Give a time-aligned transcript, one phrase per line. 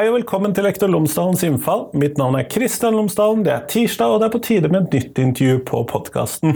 [0.00, 1.82] Hei og velkommen til Lektor Lomsdalens innfall.
[2.00, 3.42] Mitt navn er Kristian Lomsdalen.
[3.44, 6.54] Det er tirsdag, og det er på tide med et nytt intervju på podkasten.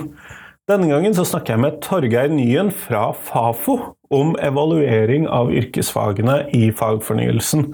[0.65, 3.77] Denne gangen så snakker jeg med Torgeir Nyen fra Fafo
[4.09, 7.67] om evaluering av yrkesfagene i fagfornyelsen.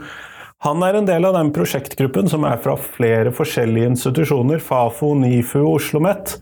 [0.66, 5.60] Han er en del av den prosjektgruppen som er fra flere forskjellige institusjoner, Fafo, NIFU
[5.60, 6.34] og Oslo OsloMet,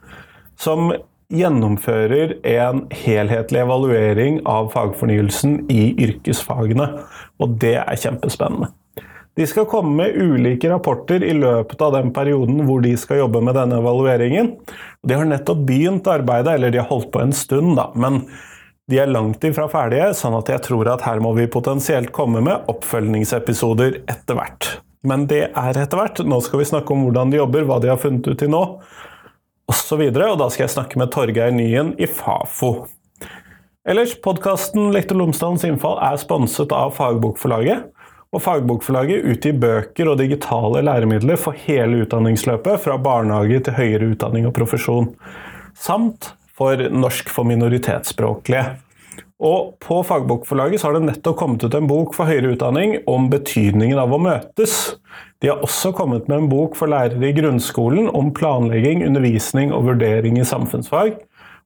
[0.57, 0.95] som
[1.29, 6.95] gjennomfører en helhetlig evaluering av fagfornyelsen i yrkesfagene.
[7.45, 8.73] Og det er kjempespennende.
[9.39, 13.39] De skal komme med ulike rapporter i løpet av den perioden hvor de skal jobbe
[13.47, 14.49] med denne evalueringen.
[15.07, 17.85] De har nettopp begynt arbeidet, eller de har holdt på en stund, da.
[17.95, 18.25] Men
[18.91, 22.43] de er langt ifra ferdige, sånn at jeg tror at her må vi potensielt komme
[22.43, 24.73] med oppfølgingsepisoder etter hvert.
[25.07, 26.19] Men det er etter hvert.
[26.27, 28.63] Nå skal vi snakke om hvordan de jobber, hva de har funnet ut til nå,
[29.71, 30.03] osv.
[30.03, 32.89] Og, og da skal jeg snakke med Torgeir Nyen i Fafo.
[33.89, 37.87] Ellers, podkasten Lektor Lomsdalens innfall er sponset av Fagbokforlaget.
[38.29, 44.49] Og Fagbokforlaget utgir bøker og digitale læremidler for hele utdanningsløpet, fra barnehage til høyere utdanning
[44.49, 45.15] og profesjon,
[45.73, 48.67] samt for norsk for minoritetsspråklige.
[49.39, 54.01] Og På Fagbokforlaget har det nettopp kommet ut en bok for høyere utdanning om betydningen
[54.03, 54.99] av å møtes.
[55.39, 59.87] De har også kommet med en bok for lærere i grunnskolen om planlegging, undervisning og
[59.93, 61.15] vurdering i samfunnsfag.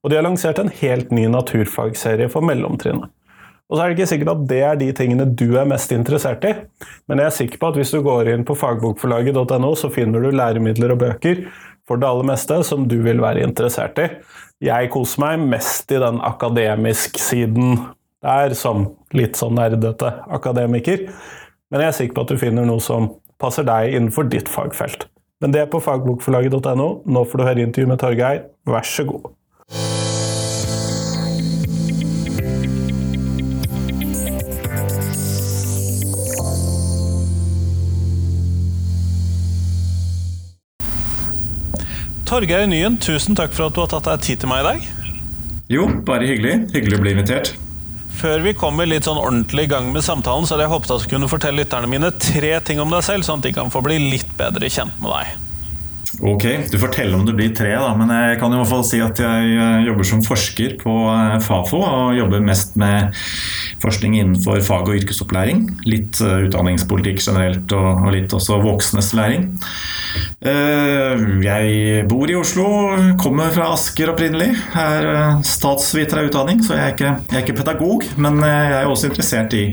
[0.05, 3.09] Og de har lansert en helt ny naturfagserie for mellomtrinnet.
[3.73, 6.43] Og så er det ikke sikkert at det er de tingene du er mest interessert
[6.45, 6.51] i,
[7.09, 10.29] men jeg er sikker på at hvis du går inn på fagbokforlaget.no, så finner du
[10.29, 11.47] læremidler og bøker
[11.89, 14.11] for det aller meste som du vil være interessert i.
[14.63, 17.81] Jeg koser meg mest i den akademisk-siden
[18.23, 21.09] der, som litt sånn nerdete akademiker,
[21.73, 23.09] men jeg er sikker på at du finner noe som
[23.41, 25.09] passer deg innenfor ditt fagfelt.
[25.43, 26.89] Men det er på fagbokforlaget.no.
[27.09, 28.45] Nå får du høre intervju med Torgeir.
[28.69, 29.33] Vær så god.
[42.33, 44.85] Torgeir Nyen, tusen takk for at du har tatt deg tid til meg i dag.
[45.69, 46.55] Jo, bare hyggelig.
[46.73, 47.51] Hyggelig å bli invitert.
[48.17, 51.05] Før vi kommer litt sånn ordentlig i gang med samtalen, så hadde jeg håpet at
[51.05, 53.85] du kunne fortelle lytterne mine tre ting om deg selv, sånn at de kan få
[53.85, 55.43] bli litt bedre kjent med deg.
[56.33, 59.03] Ok, du forteller om det blir tre, da, men jeg kan i hvert fall si
[59.05, 61.83] at jeg eh, jobber som forsker på eh, Fafo.
[61.85, 63.13] Og jobber mest med
[63.83, 65.65] forskning innenfor fag- og yrkesopplæring.
[65.89, 69.51] Litt eh, utdanningspolitikk generelt, og litt også voksnes læring.
[70.43, 72.65] Jeg bor i Oslo,
[73.21, 74.51] kommer fra Asker opprinnelig.
[74.75, 78.09] Er statsviter av utdanning, så jeg er, ikke, jeg er ikke pedagog.
[78.21, 79.65] Men jeg er også interessert i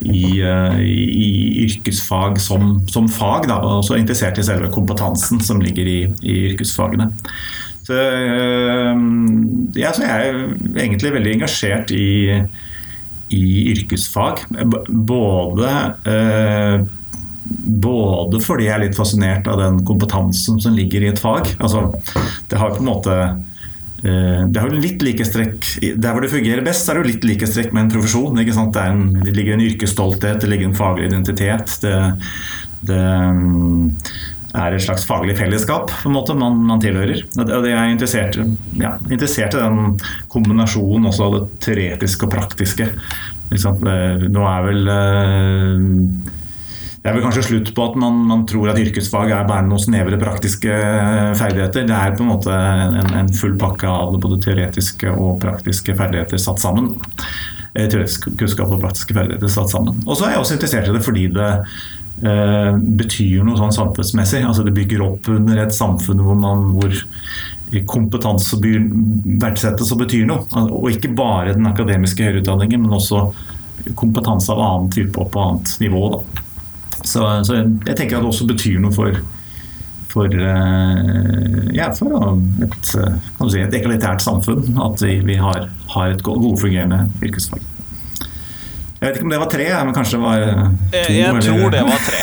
[0.00, 5.62] i, eh, i, yrkesfag som, som fag, da, og også interessert i selve kompetansen som
[5.62, 7.10] ligger i, i yrkesfagene.
[7.88, 9.02] Så, eh,
[9.80, 10.42] ja, så jeg er
[10.84, 12.08] egentlig veldig engasjert i,
[13.34, 14.44] i yrkesfag.
[14.88, 15.74] Både,
[16.08, 16.80] eh,
[17.88, 21.54] både fordi jeg er litt fascinert av den kompetansen som ligger i et fag.
[21.58, 21.88] Altså,
[22.48, 23.20] det har på en måte
[24.02, 25.64] Eh, det har litt like strekk
[25.98, 28.36] Der hvor det fungerer best, er det litt like strekk med en profesjon.
[28.38, 31.74] Det, en, det, ligger en yrkesstolthet, det ligger en faglig identitet.
[31.82, 31.96] Det,
[32.86, 33.02] det
[34.56, 37.24] er et slags faglig fellesskap på en måte man, man tilhører.
[37.36, 38.38] Og det er interessert,
[38.80, 39.98] ja, interessert i den
[40.32, 42.88] kombinasjonen også av det teoretiske og praktiske.
[43.52, 46.34] Eh, nå er vel eh,
[46.98, 49.80] det er vel kanskje slutt på at man, man, tror at yrkesfag er bare noen
[49.80, 50.80] snevre praktiske
[51.38, 51.86] ferdigheter.
[51.88, 56.42] Det er på en måte en, en full pakke av både teoretiske og praktiske ferdigheter
[56.42, 56.96] satt sammen.
[57.74, 60.02] Eh, teoretisk kunnskap og praktiske ferdigheter satt sammen.
[60.06, 61.78] Og så er jeg også interessert i det fordi det eh,
[62.20, 64.42] betyr noe sånn samfunnsmessig.
[64.46, 66.96] Altså det bygger opp under et samfunn hvor, man, hvor
[67.88, 70.46] kompetanse verdsettes og betyr noe.
[70.66, 73.28] Og ikke bare den akademiske høyere utdanningen, men også
[73.98, 76.04] kompetanse av annen type og på annet nivå.
[76.14, 76.44] Da.
[77.04, 79.20] Så, så, jeg tenker at det også betyr noe for,
[80.10, 86.24] for, eh, ja, for et, si, et egalitært samfunn at vi, vi har, har, et
[86.26, 87.62] godfungerende yrkesfag.
[88.98, 90.96] Jeg vet ikke om det var tre, men kanskje det var eh, to?
[90.98, 92.22] Jeg, jeg tror det var tre.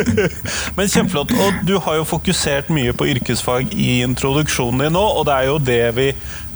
[0.76, 1.34] men kjempeflott.
[1.38, 5.46] Og du har jo fokusert mye på yrkesfag i introduksjonen din nå, og det er
[5.52, 6.08] jo det vi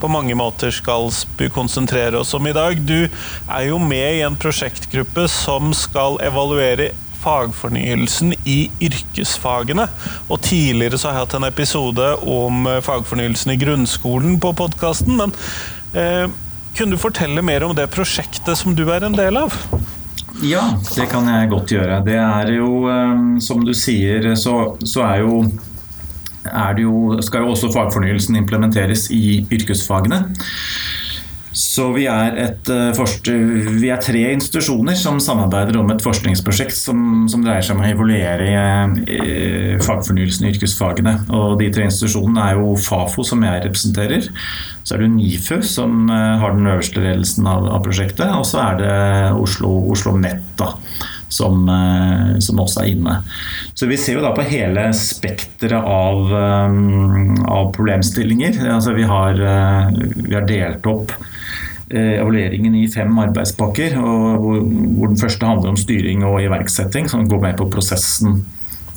[0.03, 1.07] på mange måter skal
[1.55, 2.83] konsentrere oss om i dag.
[2.83, 6.91] Du er jo med i en prosjektgruppe som skal evaluere
[7.23, 9.87] fagfornyelsen i yrkesfagene.
[10.29, 15.15] Og tidligere så har jeg hatt en episode om eh, fagfornyelsen i grunnskolen på podkasten.
[15.23, 15.35] Men
[15.95, 16.27] eh,
[16.77, 19.55] kunne du fortelle mer om det prosjektet som du er en del av?
[20.43, 20.65] Ja,
[20.97, 22.01] det kan jeg godt gjøre.
[22.07, 25.45] Det er jo, eh, som du sier, så, så er jo
[26.45, 30.19] er det jo, skal jo også fagfornyelsen implementeres i yrkesfagene.
[31.75, 37.43] Så vi er, et, vi er, tre institusjoner som samarbeider om et forskningsprosjekt som, som
[37.43, 41.17] dreier seg om å evaluere fagfornyelsen i yrkesfagene.
[41.35, 44.29] Og de tre institusjonene er jo Fafo, som jeg representerer.
[44.85, 48.29] Så er det NIFU, som har den øverste ledelsen av, av prosjektet.
[48.39, 48.95] Og så er det
[49.41, 50.77] Oslo, Oslo Nett, da
[51.35, 53.19] som, eh, som, også er inne.
[53.75, 56.79] Så vi ser jo da på hele spekteret av, eh,
[57.51, 58.61] av, problemstillinger.
[58.71, 61.15] Altså vi, har, eh, vi har delt opp
[61.91, 67.43] evalueringen i fem arbeidspakker, hvor, hvor den første handler om styring og iverksetting, som går
[67.43, 68.45] med på prosessen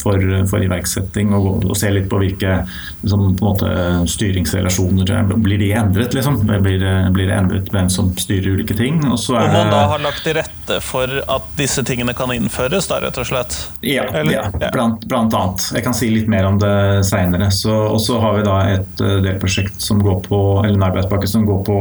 [0.07, 2.61] for, for iverksetting, og, og, se litt på hvilke
[3.03, 3.71] liksom, på måte,
[4.09, 5.05] styringsrelasjoner
[5.43, 6.39] Blir de endret, liksom?
[6.47, 9.01] Blir, blir, det endret hvem som styrer ulike ting?
[9.11, 12.89] Og så er man da har lagt til rette for at disse tingene kan innføres,
[12.89, 13.57] da, rett og slett?
[13.85, 15.67] Ja, ja blant, blant, annet.
[15.75, 16.73] Jeg kan si litt mer om det
[17.07, 17.49] seinere.
[17.77, 21.45] Og så har vi da et eh, delprosjekt som går på, eller en arbeidspakke som
[21.47, 21.79] går på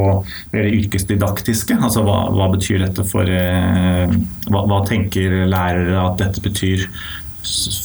[0.54, 1.78] det yrkesdidaktiske.
[1.80, 4.16] Altså hva, hva betyr dette for eh,
[4.50, 6.86] hva, hva tenker lærere at dette betyr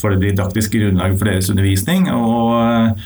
[0.02, 2.08] for det didaktiske grunnlaget for deres undervisning.
[2.14, 2.98] Og,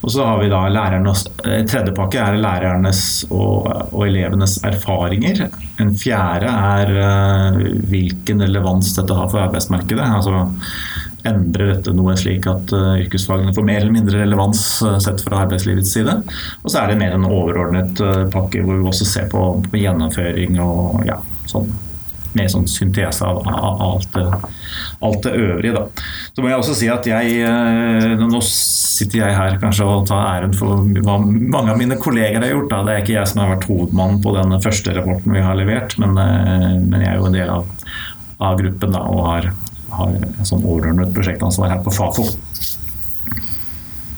[0.00, 5.46] og så har vi da lærernes eh, Tredje pakke er lærernes og, og, elevenes erfaringer.
[5.82, 7.60] En fjerde er uh,
[7.90, 10.08] hvilken relevans dette har for arbeidsmarkedet.
[10.20, 10.46] altså
[11.28, 14.62] Endrer dette noe slik at yrkesfagene får mer eller mindre relevans
[15.04, 16.14] sett fra arbeidslivets side?
[16.64, 18.00] Og så er det mer en overordnet
[18.32, 21.20] pakke hvor vi også ser på, på gjennomføring og ja,
[21.50, 21.68] sånn
[22.36, 24.24] med sånn syntese av, av alt, det,
[25.00, 25.74] alt, det, øvrige.
[25.76, 26.06] Da.
[26.34, 30.26] Så må jeg også si at jeg eh, Nå sitter jeg her kanskje og tar
[30.36, 32.70] æren for hva mange av mine kolleger har gjort.
[32.72, 32.82] Da.
[32.86, 35.96] Det er ikke jeg som har vært hovedmann på den første rapporten vi har levert,
[36.02, 37.88] men, eh, men jeg er jo en del av,
[38.50, 39.50] av gruppen da, og har,
[39.96, 42.28] har sånn overordnet prosjektansvar her på Fafo.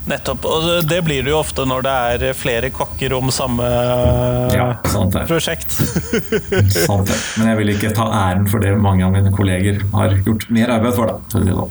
[0.05, 0.45] Nettopp.
[0.45, 3.67] Og det blir det jo ofte når det er flere kokker om samme
[4.51, 4.73] ja,
[5.29, 5.77] prosjekt.
[6.87, 7.19] sant det.
[7.39, 10.75] Men jeg vil ikke ta æren for det mange av mine kolleger har gjort mer
[10.75, 11.13] arbeid for.
[11.13, 11.69] Da.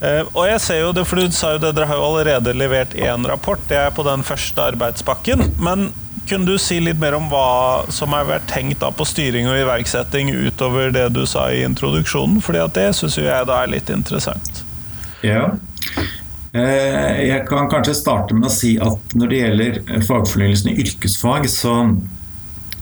[0.00, 2.54] Uh, og jeg ser jo det, for du sa jo det, Dere har jo allerede
[2.56, 5.52] levert én rapport, det er på den første arbeidspakken.
[5.62, 5.92] Men
[6.26, 10.32] kunne du si litt mer om hva som har vært tenkt på styring og iverksetting
[10.34, 12.42] utover det du sa i introduksjonen?
[12.42, 14.64] Fordi at det syns jeg da er litt interessant.
[15.26, 15.69] Ja, Eh,
[16.52, 19.76] jeg kan kanskje starte med å si at når det gjelder
[20.06, 21.74] fagfornyelsen i yrkesfag, så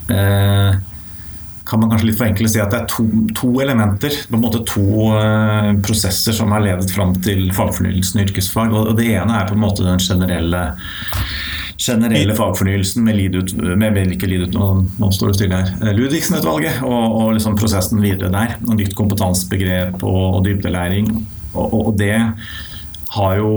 [0.09, 0.79] eh,
[1.69, 3.05] kan man kanskje litt forenkle si at det er to,
[3.37, 5.11] to, elementer, på en måte to
[5.85, 8.73] prosesser som har ledet fram til fagfornyelsen i yrkesfag.
[8.73, 10.63] og Det ene er på en måte den generelle,
[11.77, 17.19] generelle fagfornyelsen med, lidut, med ikke lidut, nå, nå, står det stille her, Ludvigsen-utvalget, og,
[17.21, 18.57] og liksom prosessen videre der.
[18.65, 21.13] og Nytt kompetansebegrep og, og dybdelæring.
[21.53, 22.15] Og, og, det
[23.17, 23.53] har jo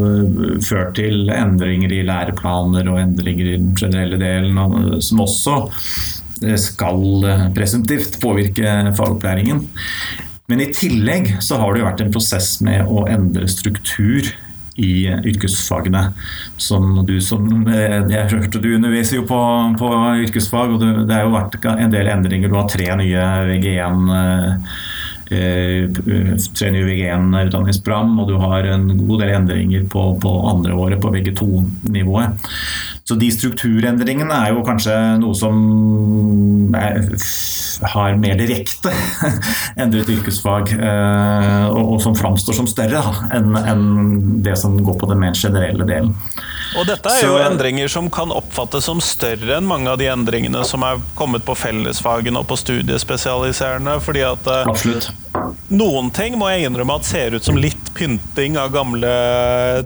[0.00, 4.60] eh, ført til endringer i læreplaner og endringer i den generelle delen,
[5.04, 5.56] som også
[6.46, 9.66] eh, skal eh, presumptivt påvirke fagopplæringen.
[10.50, 14.32] Men i tillegg så har det jo vært en prosess med å endre struktur
[14.80, 16.06] i yrkesfagene.
[16.58, 19.40] Som du som Jeg hørte du underviser jo på,
[19.78, 19.90] på
[20.24, 22.50] yrkesfag, og det har jo vært en del endringer.
[22.50, 24.54] Du har tre nye VG1 Eh,
[25.30, 31.12] tre nye VG1-utdanningsprogram, og du har en god del endringer på, på andre året på
[31.14, 32.50] VG2-nivået.
[33.10, 35.56] Så de strukturendringene er jo kanskje noe som
[36.78, 37.00] er,
[37.90, 38.92] har mer direkte
[39.82, 43.02] endret yrkesfag, eh, og, og som framstår som større
[43.34, 43.82] enn en
[44.46, 46.14] det som går på den mer generelle delen.
[46.78, 50.06] Og dette er jo Så, endringer som kan oppfattes som større enn mange av de
[50.12, 53.98] endringene som er kommet på fellesfagene og på studiespesialiserende.
[54.06, 55.10] fordi at eh, Absolutt.
[55.70, 59.10] Noen ting må jeg innrømme at ser ut som litt pynting av gamle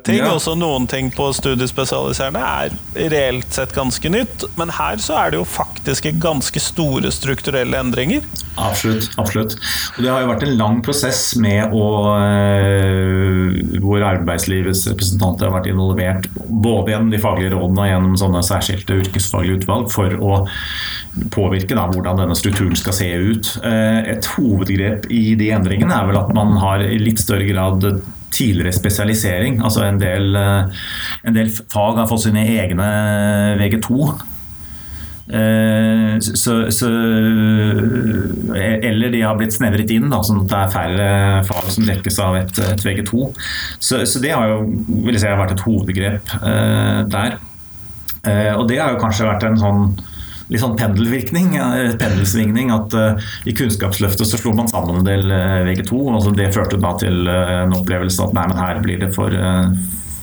[0.06, 0.22] ting.
[0.22, 0.32] Ja.
[0.32, 4.46] Også noen ting på studiespesialiserende er reelt sett ganske nytt.
[4.58, 8.24] Men her så er det jo faktisk ganske store strukturelle endringer.
[8.54, 9.10] Absolutt.
[9.18, 9.56] absolutt.
[9.96, 15.56] Og det har jo vært en lang prosess med å øh, hvor arbeidslivets representanter har
[15.56, 20.38] vært involvert både gjennom de faglige rådene og gjennom sånne særskilte yrkesfaglige utvalg for å
[21.34, 23.50] påvirke da, hvordan denne strukturen skal se ut.
[23.66, 27.88] Eh, et hovedgrep i de endringene er vel at man har i litt større grad
[28.34, 29.60] tidligere spesialisering.
[29.62, 30.86] Altså en del, øh,
[31.24, 32.88] en del fag har fått sine egne
[33.60, 34.14] VG2
[35.28, 36.88] Eh, så, så,
[38.56, 41.06] eh, eller de har blitt snevret inn, da, sånn at det er færre
[41.48, 43.30] fag som dekkes av et, et VG2.
[43.78, 47.38] Så, så, det har jo vil jeg si, vært et hovedgrep eh, der.
[48.24, 49.86] Eh, og det har jo kanskje vært en sånn
[50.50, 51.54] litt sånn pendelvirkning,
[52.00, 52.72] pendelsvingning.
[52.74, 56.00] At uh, i Kunnskapsløftet så slo man sammen en del uh, VG2.
[56.12, 59.32] og Det førte da til uh, en opplevelse at nei, men her blir det for,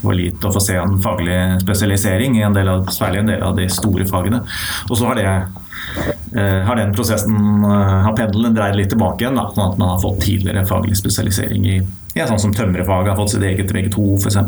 [0.01, 3.45] for lite å få se en faglig spesialisering, i en del av, særlig en del
[3.45, 4.41] av de store fagene.
[4.89, 9.39] Og så har, det, eh, har den prosessen, eh, har pendelen dreid litt tilbake igjen,
[9.55, 11.79] sånn at man har fått tidligere faglig spesialisering i
[12.11, 14.39] ja, sånn som tømrerfaget har fått sitt eget VG2 f.eks.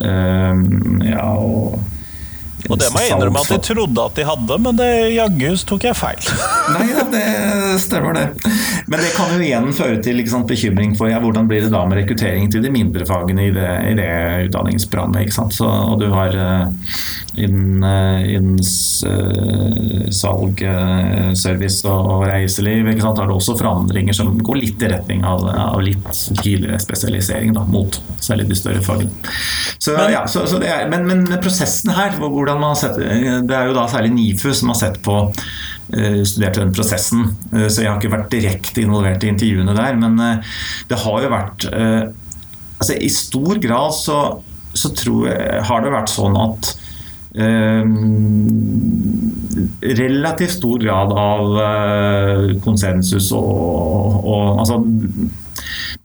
[0.00, 0.62] Uh,
[1.04, 1.97] ja, og
[2.68, 5.88] og det må jeg innrømme at de trodde at de hadde, men det jaggu tok
[5.88, 6.32] jeg feil.
[6.74, 7.24] Nei, ja, det
[7.80, 8.26] stemmer det.
[8.86, 11.84] Men det kan jo igjen føre til sant, bekymring for ja, hvordan blir det da
[11.88, 14.10] med rekruttering til de mindre fagene i det, i det
[14.48, 15.34] utdanningsprogrammet.
[15.68, 16.36] og du har
[17.38, 20.62] innen, uh, innen uh, salg,
[21.38, 25.44] service og, reiseliv ikke sant, har du også forandringer som går litt i retning av,
[25.48, 26.08] av litt
[26.42, 29.12] tidligere spesialisering da, mot særlig de større fagene.
[29.78, 33.70] Så, men, ja, så, så er, men, men, prosessen her, hvordan man sett, det er
[33.70, 35.20] jo da særlig NIFU som har sett på
[36.28, 37.30] studert den prosessen.
[37.52, 39.98] Uh, så jeg har ikke vært direkte involvert i intervjuene der.
[40.00, 40.58] Men uh,
[40.90, 41.68] det har jo vært
[42.78, 44.18] altså I stor grad så,
[44.76, 46.76] så jeg, har det vært sånn at
[49.98, 51.58] relativt stor grad av
[52.64, 54.78] konsensus og, og, og altså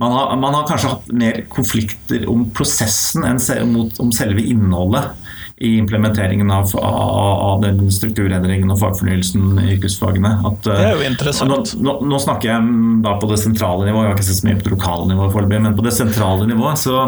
[0.02, 3.40] man har, man har, kanskje hatt mer konflikter om prosessen enn
[3.80, 5.23] om selve innholdet
[5.64, 10.34] i implementeringen av, av, av den strukturendringen og fagfornyelsen i yrkesfagene.
[10.50, 11.76] At, det er jo interessant.
[11.80, 12.74] Nå, nå, snakker jeg
[13.06, 15.38] da på det sentrale nivået, jeg har ikke sett så mye på det lokale nivået
[15.38, 17.06] foreløpig, men på det sentrale nivået så,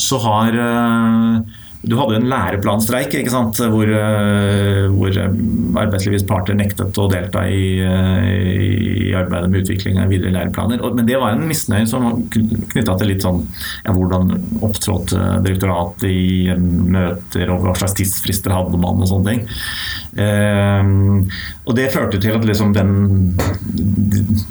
[0.00, 3.60] så har uh, du hadde en læreplanstreik ikke sant?
[3.74, 3.90] hvor,
[4.94, 5.18] hvor
[5.80, 10.82] arbeidslivets parter nektet å delta i, eh, i arbeidet med utvikling av videre læreplaner.
[10.94, 12.20] Men det var en misnøye som var
[12.72, 13.42] knytta til litt sånn
[13.84, 14.32] ja, hvordan
[14.64, 19.44] opptrådte direktoratet i møter, og hva slags tidsfrister hadde man og sånne ting.
[20.24, 20.92] Eh,
[21.64, 22.92] og det førte til at liksom den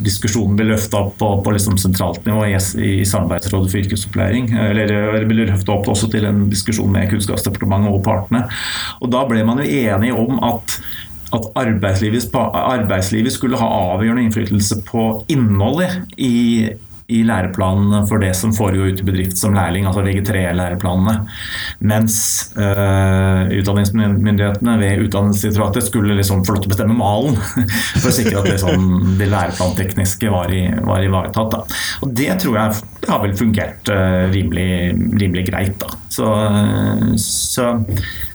[0.04, 4.50] diskusjonen ble løfta opp på, på liksom sentralt nivå i, i Samarbeidsrådet for yrkesopplæring.
[4.70, 8.44] Eller, eller ble løfta opp også til en diskusjon med Kunnskapsdepartementet og partene.
[9.00, 10.78] Og da ble man jo enige om at
[11.34, 16.68] at arbeidslivet, arbeidslivet skulle ha avgjørende innflytelse på innholdet i
[17.12, 21.14] i læreplanene for det som foregår ute i bedrift som lærling, altså VG3-læreplanene.
[21.84, 22.16] Mens
[22.56, 27.36] uh, utdanningsmyndighetene ved Utdanningsdirektoratet skulle liksom få lov til å bestemme malen
[28.00, 31.58] for å sikre at liksom, det læreplantekniske var, i, var ivaretatt.
[31.58, 31.80] Da.
[32.06, 34.68] Og det tror jeg har vel fungert uh, rimelig,
[35.20, 35.76] rimelig, greit.
[35.84, 35.92] Da.
[36.08, 36.30] Så,
[37.20, 37.68] så,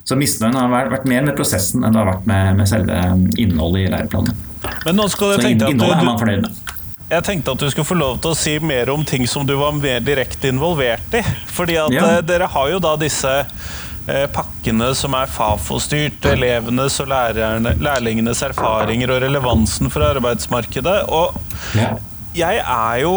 [0.05, 3.01] så misnøyen har vært mer med prosessen enn det har vært med, med selve
[3.41, 4.45] innholdet i læreplanene.
[4.85, 6.68] Men nå skal jeg tenke at fornøyd med.
[7.09, 9.55] Jeg tenkte at du skulle få lov til å si mer om ting som du
[9.57, 11.23] var mer direkte involvert i.
[11.49, 12.03] Fordi at ja.
[12.05, 18.43] Eh, dere har jo da disse eh, pakkene som er Fafo-styrt, elevenes og lærerne, lærlingenes
[18.45, 20.99] erfaringer og relevansen for arbeidsmarkedet.
[21.09, 21.33] Og
[21.79, 21.95] ja.
[22.37, 23.15] jeg er jo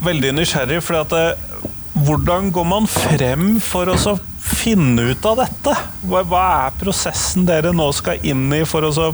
[0.00, 1.68] veldig nysgjerrig, for at det, eh,
[2.06, 5.76] hvordan går man frem for å finne ut av dette?
[6.08, 9.12] Hva, hva er prosessen dere nå skal inn i for å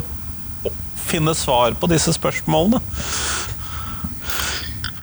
[1.07, 2.79] finne svar på disse spørsmålene?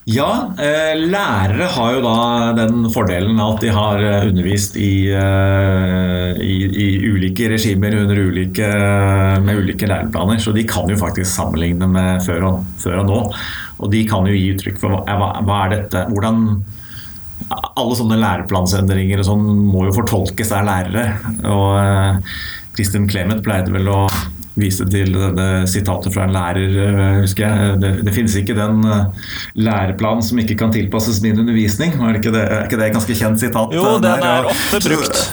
[0.06, 2.16] Ja, eh, lærere har jo da
[2.58, 8.68] den fordelen at de har eh, undervist i, eh, i, i ulike regimer ulike,
[9.46, 10.42] med ulike læreplaner.
[10.44, 13.22] Så de kan jo faktisk sammenligne med før og, før og nå.
[13.80, 16.44] Og de kan jo gi uttrykk for hva, hva er dette hvordan
[17.54, 21.08] alle sånne læreplansendringer og sånn må jo fortolkes av lærere.
[21.48, 22.28] Og
[22.76, 24.04] Kristin Clemet pleide vel å
[24.60, 27.78] viste til det sitatet fra en lærer, eh, husker jeg.
[27.82, 29.30] Det, det finnes ikke den eh,
[29.66, 31.96] læreplanen som ikke kan tilpasses min undervisning.
[31.98, 33.74] Er, ikke det, er ikke det et ganske kjent sitat?
[33.74, 34.28] Jo, den der?
[34.30, 35.24] er ofte brukt.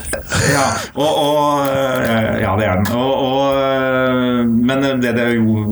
[0.50, 0.62] Ja,
[0.94, 2.92] og, og, eh, ja det er den.
[2.96, 5.64] Og, og, men det det jo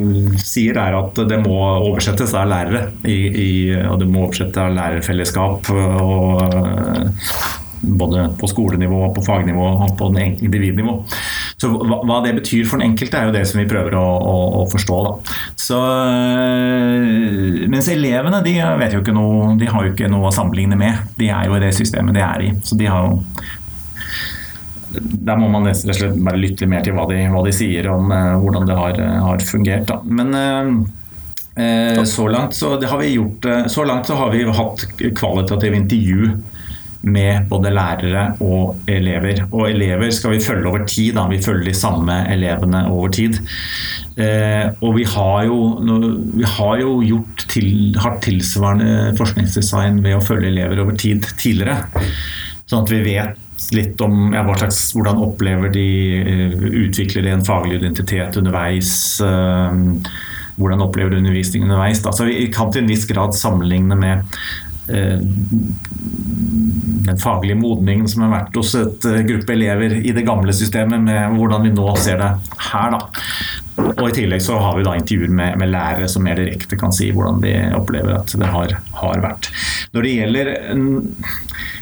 [0.43, 2.89] sier, er at det må oversettes av lærere.
[3.07, 3.51] I, i,
[3.87, 5.71] og det må oversettes av lærerfellesskap.
[5.73, 6.43] og
[7.81, 10.97] både på skolenivå, på fagnivå og på individnivå.
[11.59, 14.37] Så Hva det betyr for den enkelte, er jo det som vi prøver å, å,
[14.61, 14.99] å forstå.
[15.07, 15.37] Da.
[15.59, 15.79] Så,
[17.71, 21.09] mens elevene de vet jo ikke noe, de har jo ikke noe å sammenligne med.
[21.19, 22.53] De er jo i det systemet de er i.
[22.67, 23.23] Så de har jo
[24.99, 27.91] der må man rett og slett bare lytte mer til hva de, hva de sier
[27.93, 29.91] om uh, hvordan det har, har fungert.
[29.91, 29.99] Da.
[30.05, 30.33] Men
[31.59, 34.85] uh, så langt så har vi gjort Så langt så har vi hatt
[35.19, 36.29] kvalitative intervju
[37.07, 39.45] med både lærere og elever.
[39.53, 41.15] Og elever skal vi følge over tid.
[41.17, 41.29] Da.
[41.31, 43.39] Vi følger de samme elevene over tid.
[44.19, 45.59] Eh, og vi har jo,
[46.35, 47.71] vi har jo gjort til,
[48.03, 51.85] har tilsvarende forskningsdesign ved å følge elever over tid tidligere.
[52.69, 55.89] Sånn at vi vet litt om ja, slags, hvordan opplever de
[56.23, 58.91] uh, Utvikler de en faglig identitet underveis?
[59.25, 59.81] Eh,
[60.59, 62.03] hvordan opplever de undervisning underveis?
[62.03, 62.11] Da.
[62.11, 64.68] Så vi kan til en viss grad sammenligne med Eh,
[67.09, 71.01] den faglige modningen som har vært hos et eh, gruppe elever i det gamle systemet,
[71.05, 72.31] med hvordan vi nå ser det
[72.71, 72.97] her.
[72.97, 73.01] da.
[73.89, 76.93] Og I tillegg så har vi da intervjuer med, med lærere som mer direkte kan
[76.95, 79.51] si hvordan de opplever at det har, har vært.
[79.95, 80.53] Når det gjelder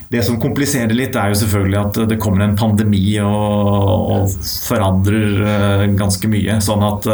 [0.09, 4.35] det som kompliserer litt, er jo selvfølgelig at det kommer en pandemi og, og
[4.69, 6.59] forandrer ganske mye.
[6.63, 7.09] Sånn at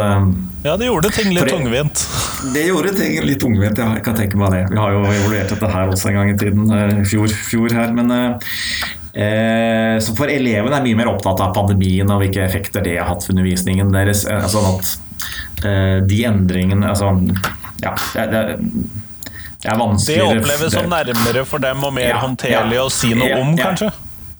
[0.63, 2.03] Ja, det gjorde ting litt tungvint.
[2.53, 3.89] Det gjorde ting litt tungvint, ja.
[3.97, 4.61] Jeg kan tenke meg det.
[4.69, 7.05] Vi har jo evaluert dette her også en gang i tiden.
[7.09, 7.95] Fjor, fjor her.
[7.97, 12.99] Men eh, så for elevene er mye mer opptatt av pandemien og hvilke effekter det
[12.99, 14.25] har hatt for undervisningen deres.
[14.53, 14.93] Sånn at
[15.65, 17.09] eh, de endringene altså,
[17.83, 18.59] ja, det, det
[19.63, 23.13] det er Det oppleves som nærmere for dem og mer ja, håndterlig ja, å si
[23.15, 23.91] noe ja, om, kanskje?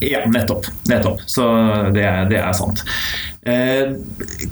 [0.03, 0.67] Ja, nettopp.
[0.89, 1.21] nettopp.
[1.31, 1.45] Så
[1.95, 2.83] det, det er sant.
[3.47, 3.93] Eh,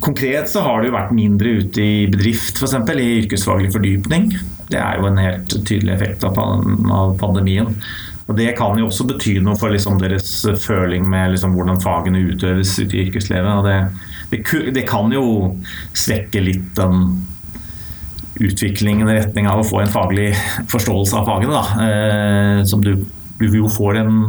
[0.00, 2.78] konkret så har det jo vært mindre ute i bedrift, f.eks.
[2.96, 4.30] i yrkesfaglig fordypning.
[4.72, 7.74] Det er jo en helt tydelig effekt av, av pandemien.
[8.30, 10.30] Og Det kan jo også bety noe for liksom deres
[10.62, 13.66] føling med liksom hvordan fagene utøves ute i yrkeslivet.
[13.66, 13.76] det,
[14.32, 14.40] det,
[14.78, 15.26] det kan jo
[15.92, 17.10] svekke litt den
[18.42, 20.32] utviklingen i retning av å få en faglig
[20.72, 21.54] forståelse av fagene.
[21.56, 21.64] Da.
[21.86, 22.94] Eh, som du,
[23.40, 24.22] du jo får en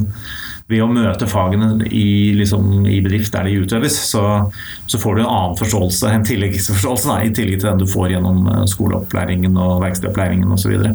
[0.72, 4.52] ved å møte fagene i, liksom, i bedrift der de utøves, så,
[4.88, 8.14] så, får du en annen forståelse, en tilleggsforståelse, da, i tillegg til den du får
[8.16, 10.74] gjennom eh, skoleopplæringen og verkstedopplæringen osv.
[10.80, 10.88] Så,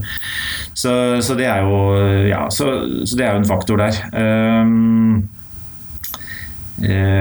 [0.72, 0.94] så
[1.28, 1.76] Så det er jo
[2.30, 2.64] ja, så,
[3.04, 3.94] så, det er jo en faktor der.
[4.14, 5.28] Um,
[6.80, 7.18] uh,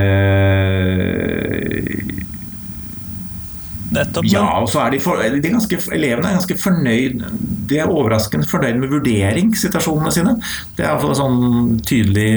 [3.91, 4.25] Nettopp.
[4.27, 7.22] Ja, og så er de, for, de ganske, Elevene er ganske fornøyd
[7.70, 10.34] De er overraskende fornøyd med vurderingssituasjonene sine.
[10.75, 12.32] Det er iallfall et sånn tydelig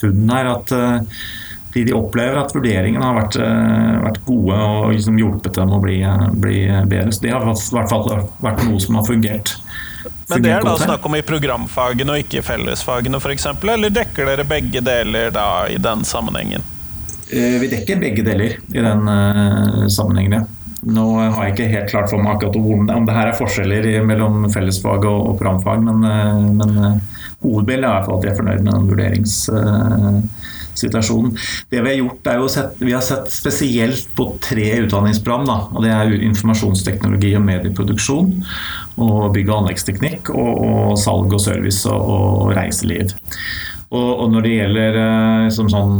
[0.00, 1.22] funn her at uh,
[1.74, 5.80] de, de opplever at vurderingene har vært, uh, vært gode og liksom hjulpet dem å
[5.82, 6.00] bli,
[6.42, 6.58] bli,
[6.90, 7.14] bedre.
[7.14, 9.54] Så det har i hvert fall vært noe som har fungert.
[10.30, 14.30] Men det er da snakk om i programfagene og ikke i fellesfagene f.eks., eller dekker
[14.30, 16.66] dere begge deler da i den sammenhengen?
[17.30, 19.12] Uh, vi dekker begge deler i den
[19.90, 20.46] sammenhengen, ja.
[20.88, 24.48] Nå har jeg ikke helt klart for meg akkurat om det her er forskjeller mellom
[24.52, 26.94] fellesfag og, og programfag, men, eh, men eh,
[27.44, 31.30] hovedbildet er i hvert fall at jeg er fornøyd med den vurderingssituasjonen.
[31.68, 35.44] Det Vi har gjort er jo sett, vi har sett spesielt på tre utdanningsprogram.
[35.50, 38.28] Da, og Det er informasjonsteknologi og medieproduksjon,
[39.04, 43.06] og bygg- og anleggsteknikk, og, og salg og service og, og reiseliv.
[43.90, 44.92] Og, og, når det gjelder
[45.48, 45.94] liksom sånn,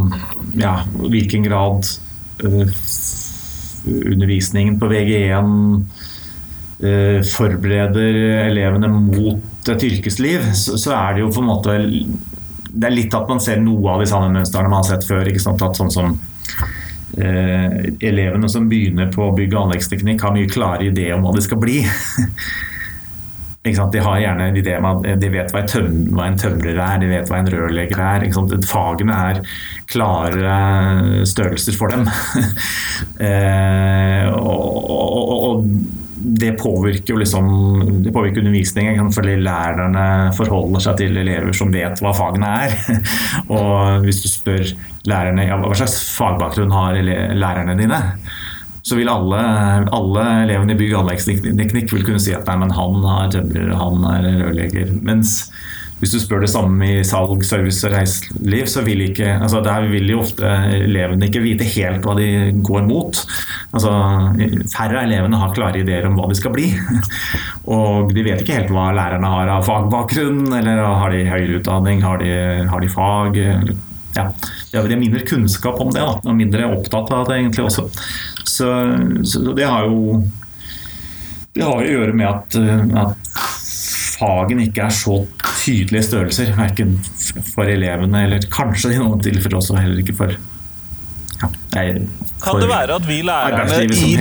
[0.57, 0.73] ja,
[1.05, 1.85] hvilken grad
[3.85, 5.53] undervisningen på VG1
[6.83, 11.77] eh, forbereder elevene mot et yrkesliv, så, er det jo på en måte
[12.71, 15.27] Det er litt at man ser noe av de samme mønstrene man har sett før.
[15.27, 16.13] ikke sant, at sånn som
[17.17, 21.45] eh, Elevene som begynner på bygg- og anleggsteknikk, har mye klare ideer om hva de
[21.45, 21.81] skal bli.
[23.63, 27.27] De har gjerne en idé om at de vet hva, en tømrer er, de vet
[27.29, 28.25] hva en rørlegger er.
[28.65, 29.41] Fagene er
[29.91, 32.07] klare størrelser for dem.
[33.27, 35.67] eh, og, og, og,
[36.21, 37.47] det påvirker jo liksom
[38.05, 40.03] Det påvirker undervisningen fordi lærerne
[40.37, 42.75] forholder seg til elever som vet hva fagene er.
[43.57, 44.73] og hvis du spør
[45.09, 48.01] lærerne ja, hva slags fagbakgrunn har lærerne dine,
[48.81, 49.41] så vil alle,
[49.93, 54.09] alle elevene i bygg- og anleggsteknikk kunne si at nei, men han er tømrer, han
[54.15, 54.95] er rørlegger.
[55.05, 55.37] Mens
[56.01, 59.85] hvis du spør det samme i salg, service og reiseliv, så vil ikke altså Der
[59.91, 62.25] vil jo ofte elevene ikke vite helt hva de
[62.65, 63.21] går mot.
[63.69, 63.91] Altså,
[64.73, 66.71] færre av elevene har klare ideer om hva de skal bli.
[67.77, 72.01] Og de vet ikke helt hva lærerne har av fagbakgrunn, eller har de høyere utdanning,
[72.01, 72.33] har de,
[72.73, 73.41] har de fag?
[74.15, 74.27] Ja,
[74.71, 77.87] de har mindre kunnskap om det, da, og mindre opptatt av det egentlig også.
[78.43, 78.69] Så,
[79.23, 80.21] så det har jo
[81.51, 82.55] det har å gjøre med at,
[83.01, 83.31] at
[84.21, 85.17] fagene ikke er så
[85.59, 86.53] tydelige størrelser.
[86.55, 86.95] Verken
[87.51, 90.37] for elevene eller kanskje i noen tilfeller også heller ikke for
[91.41, 92.03] ja, jeg,
[92.43, 94.11] kan det være at vi lærerne i,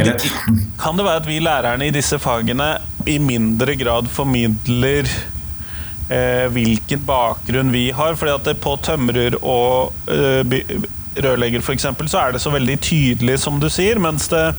[0.80, 2.70] kan det være at vi lærerne i disse fagene
[3.08, 5.29] i mindre grad formidler eh,
[6.50, 8.16] hvilken bakgrunn vi har.
[8.18, 10.42] fordi at på tømrer og eh,
[11.20, 11.86] rørlegger f.eks.
[12.06, 13.98] så er det så veldig tydelig, som du sier.
[13.98, 14.54] mens det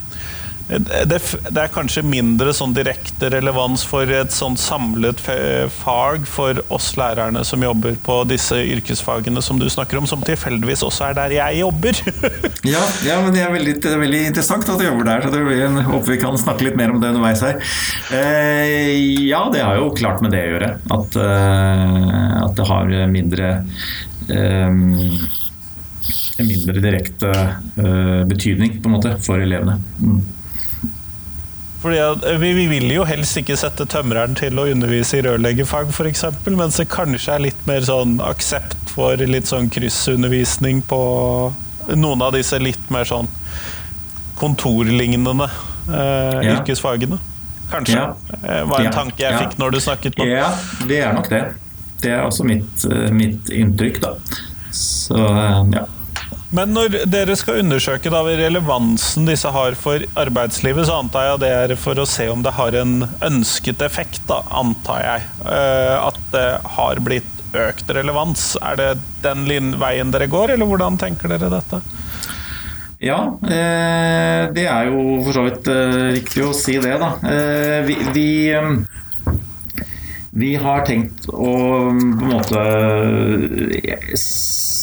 [0.72, 6.94] det, det, er kanskje mindre sånn direkte relevans for et sånn samlet fag for oss
[7.00, 11.36] lærerne som jobber på disse yrkesfagene som du snakker om, som tilfeldigvis også er der
[11.36, 12.00] jeg jobber.
[12.74, 15.34] ja, ja, men det er, veldig, det er veldig interessant at du jobber der, så
[15.34, 17.60] det blir en, håper vi kan snakke litt mer om det underveis her.
[18.16, 18.96] Eh,
[19.28, 20.74] ja, det har jo klart med det å gjøre.
[20.96, 23.54] At, eh, at det har mindre
[24.32, 24.82] eh,
[26.42, 29.78] mindre direkte uh, betydning på en måte for elevene.
[30.02, 30.22] Mm.
[31.82, 35.90] Fordi eh, vi, vi, vil jo helst ikke sette tømreren til å undervise i rørleggerfag
[35.94, 41.02] f.eks., mens det kanskje er litt mer sånn aksept for litt sånn kryssundervisning på
[41.98, 43.30] noen av disse litt mer sånn
[44.42, 45.50] kontorlignende
[45.90, 46.56] eh, Ja.
[46.56, 47.18] yrkesfagene.
[47.72, 47.96] Kanskje.
[47.98, 48.16] Ja.
[48.42, 49.40] Det var en tanke jeg Ja.
[49.40, 50.26] fikk når du snakket nå.
[50.28, 50.52] Ja,
[50.88, 51.44] det er nok det.
[52.02, 54.14] Det er også mitt, eh, mitt inntrykk, da.
[54.72, 55.86] Så eh, ja.
[56.52, 61.52] Men når dere skal undersøke da relevansen disse har for arbeidslivet, så antar jeg det
[61.56, 65.30] er for å se om det har en ønsket effekt, da, antar jeg.
[65.48, 68.54] Eh, At det har blitt økt relevans.
[68.60, 68.90] Er det
[69.24, 69.48] den
[69.80, 71.80] veien dere går, eller hvordan tenker dere dette?
[73.02, 77.16] Ja, eh, det er jo for så vidt eh, riktig å si det, da.
[77.88, 78.28] Vi, vi,
[80.32, 81.56] vi har tenkt å
[81.92, 82.60] på en måte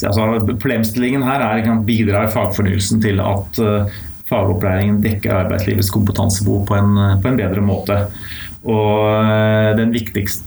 [0.04, 3.96] altså, Problemstillingen her er kan bidrar fagfornyelsen til at eh,
[4.28, 6.76] fagopplæringen dekker arbeidslivets kompetansebehov på
[7.22, 7.96] på en bedre måte.
[8.68, 10.44] Og eh, den viktigste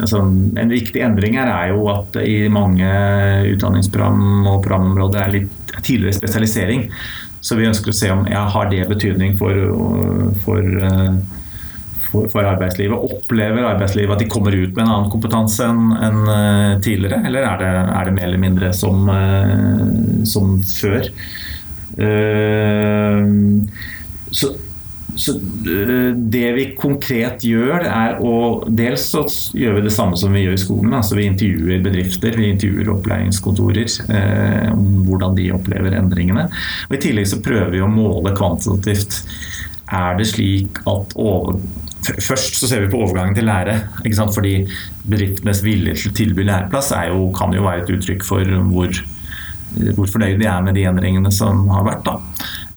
[0.00, 0.20] altså,
[0.60, 2.88] En viktig endring her er jo at det i mange
[3.54, 6.90] utdanningsprogram og programområder er litt tidligere spesialisering.
[7.44, 9.56] Så vi ønsker å se om ja, har det betydning for,
[10.44, 11.16] for, eh,
[12.14, 13.06] for, for arbeidslivet.
[13.18, 17.48] Opplever arbeidslivet at de kommer ut med en annen kompetanse enn enn, eh, tidligere, eller
[17.50, 21.10] er det, er det mer eller mindre som, eh, som før?
[21.98, 23.26] Eh,
[24.34, 24.48] Så,
[25.14, 29.22] så det vi konkret gjør, er å Dels så
[29.54, 30.96] gjør vi det samme som vi gjør i skolen.
[30.98, 36.48] altså Vi intervjuer bedrifter, vi intervjuer opplæringskontorer eh, om hvordan de opplever endringene.
[36.88, 39.22] Og I tillegg så prøver vi å måle kvantitativt.
[39.94, 41.60] Er det slik at over,
[42.04, 43.78] Først så ser vi på overgangen til lære.
[44.04, 44.34] Ikke sant?
[44.36, 44.54] Fordi
[45.08, 49.02] bedriftenes vilje til å tilby læreplass er jo, kan jo være et uttrykk for hvor
[49.74, 52.06] hvor fornøyd de er med de endringene som har vært.
[52.06, 52.18] Da.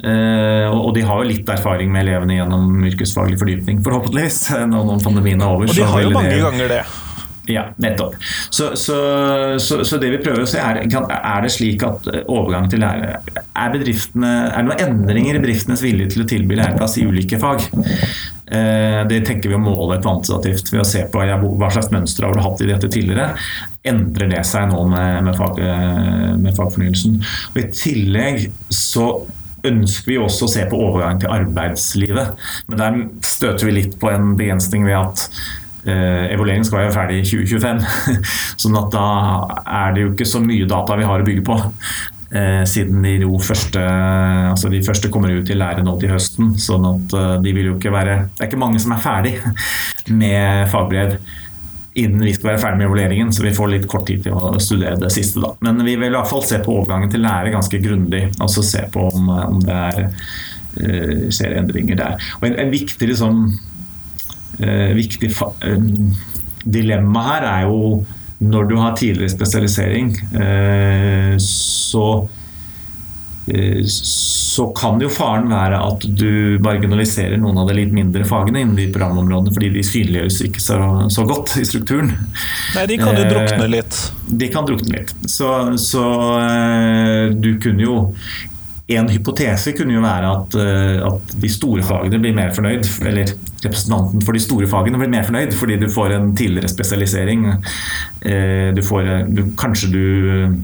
[0.07, 4.39] Eh, og de har jo litt erfaring med elevene gjennom yrkesfaglig fordypning, forhåpentligvis.
[4.71, 5.69] Nå når pandemien er over.
[5.69, 6.85] Og de har jo mange det- ganger det.
[7.47, 8.17] Ja, nettopp.
[8.51, 8.95] Så, så,
[9.63, 12.81] så, så det vi prøver å se er, er det slik at overgangen overgang til
[12.83, 13.93] lære Er, er det
[14.67, 17.63] noen endringer i bedriftenes vilje til å tilby læreplass i ulike fag?
[18.47, 22.35] Eh, Det tenker vi å måle kvantitativt ved å se på hva slags mønster har
[22.35, 23.33] du hatt i dette tidligere.
[23.87, 27.19] Endrer det seg nå med, med, fag, eh, med fagfornyelsen?
[27.53, 29.09] Og I tillegg så
[29.67, 32.35] ønsker vi også å se på overgang til arbeidslivet.
[32.69, 35.29] Men der støter vi litt på en begrensning ved at
[35.87, 37.77] evaluering evalueringen skal være ferdig i 2025.
[38.61, 39.05] sånn at da
[39.63, 41.55] er det jo ikke så mye data vi har å bygge på.
[42.27, 46.57] Eh, siden de, første, altså de første kommer ut i lære nå til høsten.
[46.59, 49.37] sånn at eh, de vil jo ikke være Det er ikke mange som er ferdig
[50.21, 51.15] med fagbrev
[51.97, 54.51] innen vi skal være ferdig med evalueringen, så vi får litt kort tid til å
[54.61, 55.41] studere det siste.
[55.41, 55.55] da.
[55.65, 58.83] Men vi vil i hvert fall se på overgangen til lære ganske grundig, altså se
[58.93, 60.03] på om, om det er,
[60.77, 62.27] eh, skjer endringer der.
[62.37, 63.41] Og en, en viktig liksom,
[64.59, 65.89] eh, viktig eh,
[66.77, 67.81] dilemma her er jo
[68.39, 72.07] når du har tidligere spesialisering, eh, så
[73.47, 73.81] eh,
[74.57, 78.77] så kan jo faren være at du marginaliserer noen av de litt mindre fagene innen
[78.77, 80.77] de programområdene, fordi de synliggjøres ikke så,
[81.13, 82.09] så godt i strukturen.
[82.73, 83.99] Nei, de kan jo Eh, drukne litt.
[84.27, 85.13] De kan drukne litt.
[85.29, 86.05] Så, så
[87.37, 87.99] du kunne jo
[88.87, 93.33] En hypotese kunne jo være at, eh, at de store fagene blir mer fornøyd, eller
[93.65, 97.45] representanten for de store fagene blir mer fornøyd fordi du får en tidligere spesialisering.
[98.23, 100.55] Eh, Du får, du, kanskje du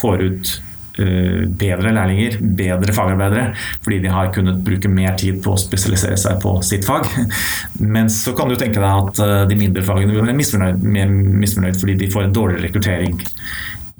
[0.00, 0.50] får ut
[0.98, 3.52] eh, bedre lærlinger, bedre fagarbeidere,
[3.84, 7.06] fordi de har kunnet bruke mer tid på å spesialisere seg på sitt fag.
[7.78, 11.78] Men så kan du tenke deg at eh, de mindre fagene blir misfornøyd, mer misfornøyd
[11.78, 13.22] fordi de får en dårligere rekruttering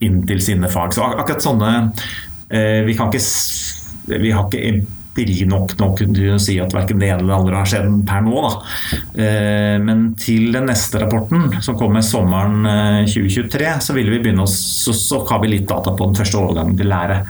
[0.03, 0.95] inn til sine fag.
[0.97, 2.07] Så akkurat sånne eh,
[2.53, 3.23] Vi kan ikke
[4.05, 4.63] vi har ikke
[5.13, 8.23] empiri nok til å si at verken det ene eller det andre har skjedd per
[8.25, 8.43] nå.
[8.47, 8.53] Da.
[9.23, 14.47] Eh, Men til den neste rapporten, som kommer sommeren eh, 2023, så vil vi å,
[14.49, 17.21] så, så har vi litt data på den første overgangen til lære.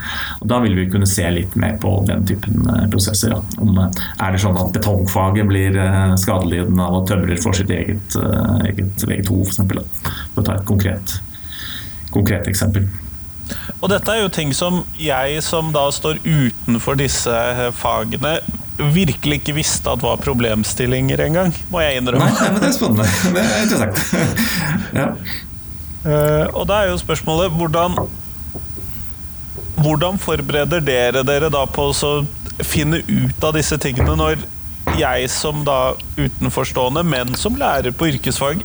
[0.41, 3.35] Og da vil vi kunne se litt mer på den typen eh, prosesser.
[3.35, 3.43] Da.
[3.67, 7.75] Om, eh, er det sånn at betongfaget blir eh, skadelidende av at tømrer får sitt
[7.75, 9.63] eget, eh, eget VG2, f.eks.
[10.33, 11.19] For å ta et konkret,
[12.15, 12.87] konkret eksempel.
[13.81, 17.37] Og dette er jo ting som jeg som da står utenfor disse
[17.79, 18.39] fagene,
[18.79, 22.27] virkelig ikke visste at var problemstillinger engang, må jeg innrømme.
[22.27, 23.07] nei, men det er spennende.
[23.35, 23.97] Det er interessant.
[25.01, 25.09] ja.
[26.07, 28.03] uh, og da er jo spørsmålet hvordan
[29.83, 32.11] Hvordan forbereder dere dere da på å
[32.63, 34.45] finne ut av disse tingene når
[34.99, 38.63] jeg som da utenforstående, men som lærer på yrkesfag,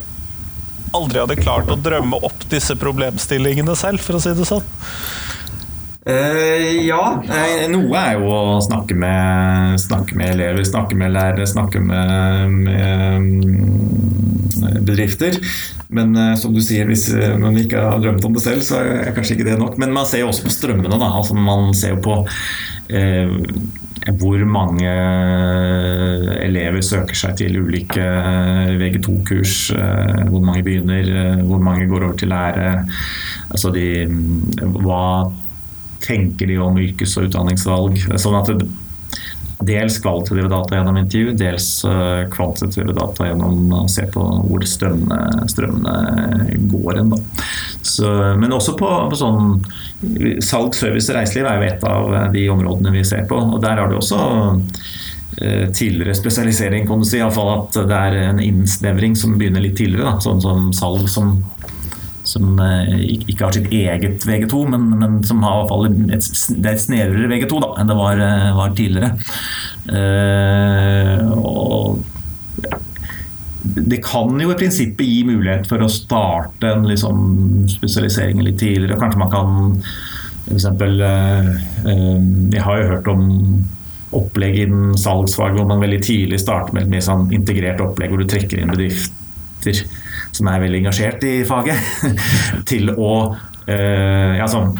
[0.96, 4.64] aldri hadde klart å drømme opp disse problemstillingene selv, for å si det sånn?
[6.08, 11.44] Eh, ja, eh, noe er jo å snakke med, snakke med elever, snakke med lærere,
[11.48, 15.36] snakke med, med mm, bedrifter.
[15.92, 18.80] Men eh, som du sier, hvis eh, man ikke har drømt om det selv, så
[18.80, 19.76] er kanskje ikke det nok.
[19.80, 20.96] Men man ser jo også på strømmene.
[20.96, 21.10] Da.
[21.20, 22.18] Altså, man ser jo på
[22.88, 23.36] eh,
[24.16, 24.88] hvor mange
[26.44, 28.04] elever søker seg til ulike
[28.80, 29.56] VG2-kurs,
[30.30, 32.72] hvor mange begynner, hvor mange går over til lære.
[33.52, 33.86] Altså de,
[34.80, 35.04] hva
[36.04, 38.04] tenker de om yrkes- og utdanningsvalg?
[38.16, 38.68] Sånn at det,
[39.58, 41.66] Dels kvalitative data gjennom intervju, dels
[42.30, 47.10] kvalitative data gjennom å se på hvor strømmene, strømmene går hen.
[48.38, 49.58] Men også på, på sånn
[50.44, 53.38] Salg, service, og reiseliv er jo et av de områdene vi ser på.
[53.38, 54.18] og Der har du også
[55.74, 57.18] tidligere spesialisering, kan du si.
[57.20, 60.14] Iallfall at det er en innsnevring som begynner litt tidligere.
[60.14, 60.22] Da.
[60.22, 61.36] Sånn som salg som
[62.28, 66.26] som ikke har sitt eget VG2, men, men som har i hvert fall et,
[66.58, 68.20] det er et snevrere VG2 da, enn det var,
[68.58, 69.14] var tidligere.
[69.88, 72.02] Uh, og
[73.62, 77.18] det kan jo i prinsippet gi mulighet for å starte en liksom,
[77.72, 78.98] spesialisering litt tidligere.
[79.00, 79.80] Kanskje man kan
[80.48, 80.68] f.eks.
[80.70, 81.50] Uh,
[81.88, 82.20] uh,
[82.54, 83.26] Jeg har jo hørt om
[84.16, 88.22] opplegg innen salgsfag hvor man veldig tidlig starter med et mer sånn integrert opplegg hvor
[88.22, 89.82] du trekker inn bedrifter
[90.32, 91.78] som er veldig engasjert i faget,
[92.70, 93.12] til å
[93.68, 94.72] eh, ja, sånn,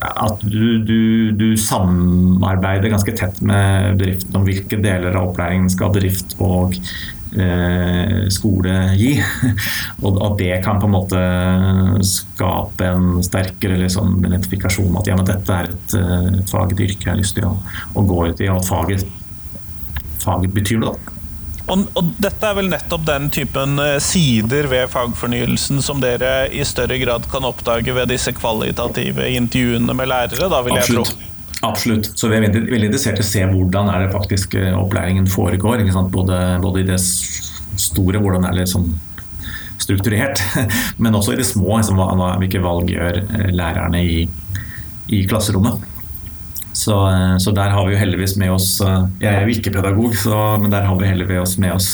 [0.00, 1.00] at du, du,
[1.36, 7.19] du, samarbeider ganske tett med bedriften om hvilke deler av opplæringen skal bedrift og eh,
[8.32, 9.12] skole gi.
[10.04, 11.20] Og at det kan på en måte
[12.06, 15.96] skape en sterkere liksom, identifikasjon at ja, men dette er et,
[16.40, 17.54] et fag, et yrke jeg har lyst til å,
[17.94, 19.08] å gå ut i, og at faget,
[20.22, 20.94] faget betyr noe.
[20.96, 21.16] da.
[21.70, 26.98] Og, og, dette er vel nettopp den typen sider ved fagfornyelsen som dere i større
[26.98, 31.12] grad kan oppdage ved disse kvalitative intervjuene med lærere, da vil Absolutt.
[31.12, 31.29] jeg tro.
[31.60, 32.10] Absolutt.
[32.16, 35.84] Så vi er veldig, veldig interessert i å se hvordan er det faktisk opplæringen foregår.
[36.08, 38.88] Både, både, i det store, hvordan er det liksom
[39.80, 40.40] strukturert,
[41.02, 41.76] men også i det små.
[41.76, 42.00] Liksom,
[42.40, 43.20] hvilke valg gjør
[43.52, 44.24] lærerne i,
[45.12, 45.86] i klasserommet.
[46.72, 46.94] Så,
[47.42, 50.70] så, der har vi jo heldigvis med oss Jeg er jo ikke pedagog, så, men
[50.72, 51.88] der har vi heldigvis med oss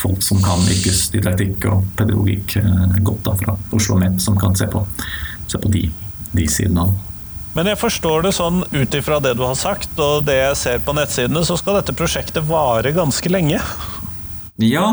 [0.00, 2.56] folk som kan yrkesdidaktikk og pedagogikk
[3.04, 4.82] godt da, fra Oslo Met, som kan se på,
[5.52, 5.84] se på de,
[6.32, 7.09] de sidene av
[7.56, 10.84] men jeg forstår det sånn ut ifra det du har sagt og det jeg ser
[10.84, 13.58] på nettsidene, så skal dette prosjektet vare ganske lenge?
[14.60, 14.84] Ja,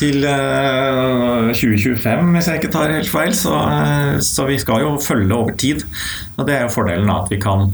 [0.00, 3.34] til uh, 2025 hvis jeg ikke tar helt feil.
[3.36, 5.84] Så, uh, så, vi skal jo følge over tid.
[6.38, 7.70] Og det er jo fordelen at vi kan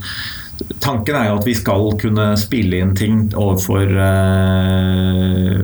[0.84, 5.54] Tanken er jo at vi skal kunne spille inn ting overfor eh,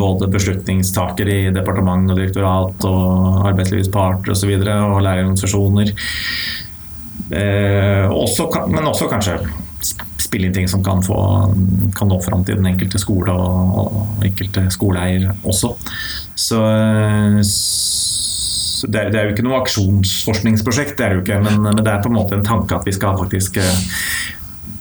[0.00, 4.54] både beslutningstakere i departement og direktorat og arbeidslivets parter osv.
[4.54, 5.92] Og, så og lærerorganisasjoner.
[7.30, 9.38] Eh, også, men også kanskje
[10.20, 11.16] spille inn ting som kan, få,
[11.96, 15.72] kan nå fram til den enkelte skole og, og enkelte skoleeier også.
[16.34, 16.60] Så,
[17.46, 21.62] så det, er, det, er, jo ikke noe aksjonsforskningsprosjekt, det er det jo ikke, men,
[21.64, 23.60] men, det er på en måte en tanke at vi skal faktisk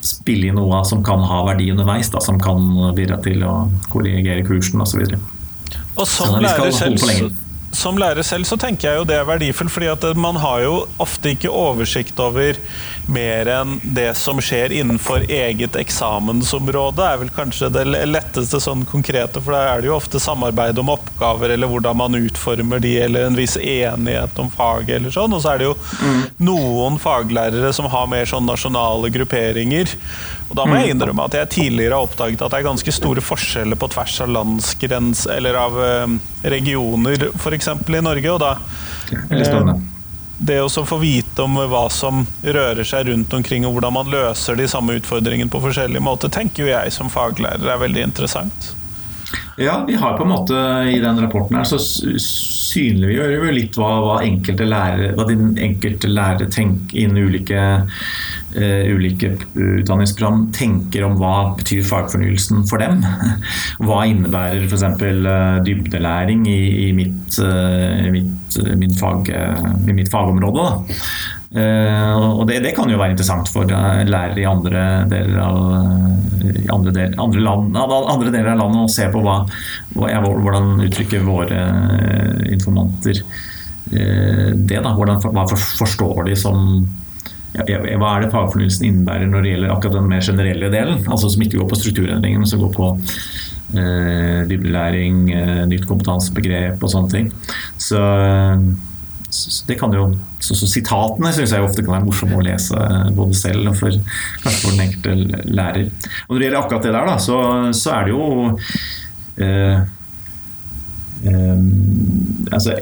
[0.05, 2.63] spille inn noe som kan ha verdi underveis, da, som kan
[2.95, 3.53] bidra til å
[3.91, 5.05] korrigere kursen osv.
[5.99, 7.03] Og som lærer selv
[7.75, 10.75] som lærer selv så tenker jeg jo det er verdifullt, fordi at man har jo
[10.99, 12.57] ofte ikke oversikt over
[13.09, 19.41] mer enn det som skjer innenfor eget eksamensområde, er vel kanskje det letteste sånn konkrete,
[19.41, 23.27] for da er det jo ofte samarbeid om oppgaver, eller hvordan man utformer de, eller
[23.27, 25.33] en viss enighet om faget, eller sånn.
[25.35, 26.21] Og så er det jo mm.
[26.49, 29.95] noen faglærere som har mer sånn nasjonale grupperinger.
[30.49, 33.21] Og da må jeg innrømme at jeg tidligere har oppdaget at det er ganske store
[33.21, 35.77] forskjeller på tvers av landsgrens, eller av
[36.43, 37.73] regioner, f.eks.
[37.73, 38.33] i Norge.
[38.33, 38.55] Og da
[39.29, 39.87] eh,
[40.39, 44.55] det å få vite om hva som rører seg rundt omkring, og hvordan man løser
[44.59, 48.73] de samme utfordringene på forskjellige måter, tenker jo jeg som faglærer er veldig interessant.
[49.59, 50.55] Ja, vi har på en måte
[50.87, 56.09] i den rapporten her så synliggjør vi litt hva, hva, enkelte lærere, hva din enkelte
[56.09, 57.65] lærere tenker innen ulike,
[58.55, 63.03] uh, ulike utdanningsprogram tenker om hva betyr fagfornyelsen for dem.
[63.83, 64.87] Hva innebærer f.eks.
[65.03, 68.31] Uh, dybdelæring i, i, mitt, uh, mitt,
[68.99, 70.65] fag, i, mitt, fagområde.
[71.49, 75.59] Uh, og det, det, kan jo være interessant for lærere i andre deler av,
[76.75, 79.39] andre del, andre land, andre deler av landet å se på hva,
[79.95, 81.63] hvordan uttrykker våre
[82.53, 83.23] informanter
[83.89, 84.79] det.
[84.83, 86.85] da, hvordan, Hva forstår de som
[87.55, 91.01] Hva er det fagfornyelsen innebærer når det gjelder akkurat den mer generelle delen?
[91.09, 92.91] altså Som ikke går på strukturendringen, men som går på
[93.69, 95.27] dybdelæring,
[95.69, 97.27] nytt kompetansebegrep og sånne ting.
[97.77, 97.99] Så
[99.29, 100.07] så det kan jo,
[100.41, 102.79] så, så Sitatene syns jeg ofte kan være morsomme å lese,
[103.13, 103.93] både selv og for,
[104.41, 105.91] kanskje for den enkelte lærer.
[106.25, 107.37] Og Når det gjelder akkurat det der, da, så,
[107.77, 108.23] så er det jo
[109.45, 109.77] eh,
[111.29, 111.61] eh,
[112.49, 112.73] Altså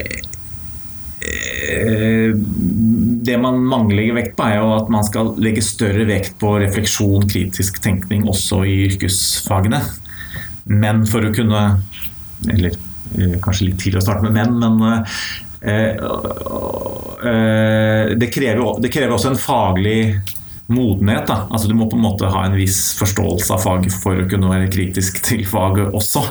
[1.28, 2.32] eh,
[3.28, 7.28] Det man mangler vekt på, er jo at man skal legge større vekt på refleksjon,
[7.28, 9.84] kritisk tenkning, også i yrkesfagene.
[10.68, 11.62] Men for å kunne
[12.52, 12.74] Eller
[13.16, 15.04] eh, kanskje litt tidlig å starte med menn, men
[15.60, 15.94] Eh,
[17.30, 20.20] eh, det krever, det krever også en faglig
[20.66, 21.26] modenhet.
[21.26, 21.46] Da.
[21.50, 24.52] Altså, du må på en måte ha en viss forståelse av faget for å kunne
[24.52, 26.22] være kritisk til faget også.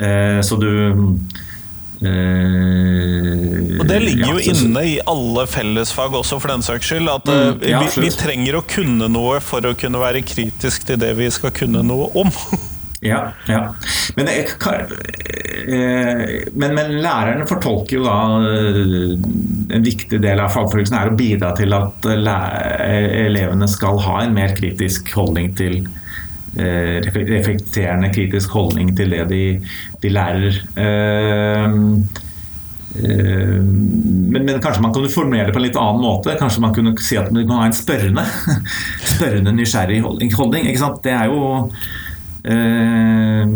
[0.00, 0.70] Eh, så du
[2.06, 2.14] eh,
[3.80, 7.10] Og Det ligger jo inne i alle fellesfag også, for den saks skyld.
[7.12, 11.02] At mm, ja, vi, vi, trenger å kunne noe for å kunne være kritisk til
[11.02, 12.32] det vi skal kunne noe om.
[13.06, 13.74] Ja, ja.
[14.16, 14.44] Men, eh,
[16.52, 18.16] men, men, lærerne fortolker jo da
[18.48, 19.12] eh,
[19.76, 24.54] En viktig del av fagfornyelsen er å bidra til at elevene skal ha en mer
[24.56, 25.80] kritisk holdning til
[26.58, 29.42] eh, reflekterende kritisk holdning til det de,
[30.02, 30.62] de lærer.
[32.96, 36.38] Men, men, kanskje man kunne formulere det på en litt annen måte.
[36.40, 38.24] Kanskje man kunne si at man kan ha en spørrende,
[39.16, 40.32] spørrende nysgjerrig holdning.
[41.04, 41.42] Det er jo
[42.46, 43.48] Eh,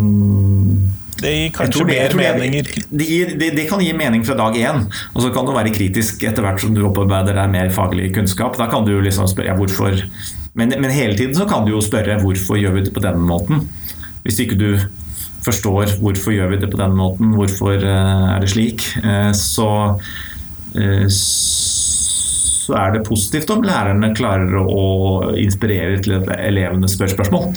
[1.21, 2.69] det gir kanskje det, mer meninger?
[2.89, 4.87] Det, det, det, kan gi mening fra dag én.
[5.13, 8.57] Og så kan du være kritisk etter hvert som du opparbeider deg mer faglig kunnskap.
[8.59, 10.01] Da kan du liksom spørre ja, hvorfor
[10.59, 13.23] men, men, hele tiden så kan du jo spørre hvorfor gjør vi det på denne
[13.23, 13.69] måten.
[14.25, 14.71] Hvis ikke du
[15.45, 18.83] forstår hvorfor gjør vi det på denne måten, hvorfor uh, er det slik,
[19.37, 19.69] så, så
[20.75, 21.07] uh,
[22.71, 24.85] så er det positivt om lærerne klarer å
[25.39, 27.49] inspirere til at elevene spør spørsmål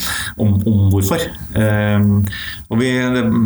[0.42, 1.24] om, om hvorfor.
[1.56, 2.24] Um,
[2.70, 2.92] og vi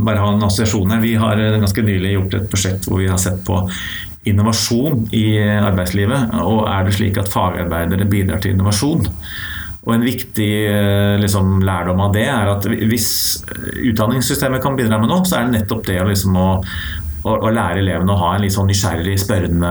[0.08, 1.04] bare har en assosiasjon her.
[1.04, 3.62] Vi har ganske nylig gjort et prosjekt hvor vi har sett på
[4.28, 6.40] innovasjon i arbeidslivet.
[6.44, 9.08] Og er det slik at fagarbeidere bidrar til innovasjon?
[9.88, 13.10] Og En viktig eh, liksom, lærdom av det er at hvis
[13.88, 16.48] utdanningssystemet kan bidra med noe, så er det nettopp det liksom, å,
[17.28, 19.70] å, å, lære elevene å ha en litt sånn nysgjerrig, spørrende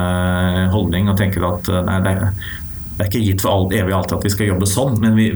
[0.74, 2.54] holdning og tenke at eh, nei, det, er,
[2.96, 5.28] det er ikke gitt for all, evig alltid at vi skal jobbe sånn, men vi,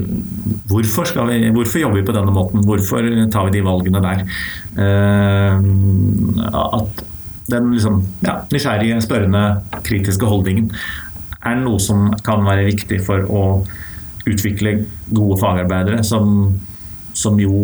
[0.70, 2.64] hvorfor, vi, hvorfor, jobber vi på denne måten?
[2.66, 4.24] Hvorfor tar vi de valgene der?
[4.80, 5.58] Uh,
[6.60, 7.04] at
[7.50, 9.44] den liksom, ja, nysgjerrige, spørrende,
[9.86, 10.70] kritiske holdningen
[11.40, 13.44] er noe som kan være viktig for å
[14.28, 14.76] utvikle
[15.08, 16.52] gode fagarbeidere som,
[17.16, 17.54] som jo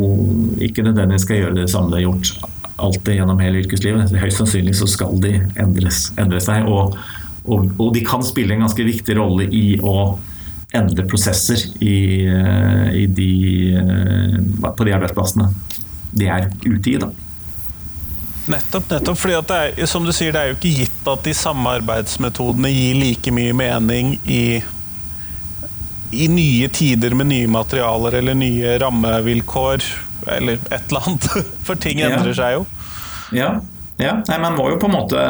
[0.65, 4.15] ikke nødvendigvis skal gjøre det samme de har gjort alltid gjennom hele yrkeslivet.
[4.21, 6.69] Høyst sannsynlig så skal de endres, endre seg.
[6.69, 6.97] Og,
[7.47, 10.17] og, og, de kan spille en ganske viktig rolle i å
[10.77, 13.31] endre prosesser i, eh, i de,
[13.79, 15.49] eh, på de arbeidsplassene
[16.17, 16.97] de er ute i.
[17.01, 17.11] da.
[18.47, 19.19] Nettopp, nettopp.
[19.19, 22.71] fordi det er, som du sier, det er jo ikke gitt at de samme arbeidsmetodene
[22.71, 24.61] gir like mye mening i,
[26.15, 29.87] i nye tider med nye materialer eller nye rammevilkår
[30.33, 31.27] eller et eller annet.
[31.67, 32.37] For ting endrer ja.
[32.39, 32.65] seg jo.
[33.37, 33.51] Ja.
[34.03, 34.15] ja.
[34.29, 35.21] Nei, man må jo på en måte